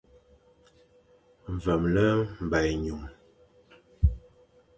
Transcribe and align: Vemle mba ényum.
Vemle 1.63 2.07
mba 2.43 2.59
ényum. 2.71 3.03